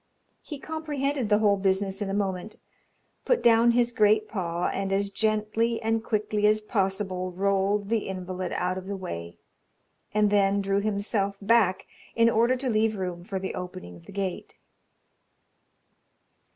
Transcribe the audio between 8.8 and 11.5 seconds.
the way, and then drew himself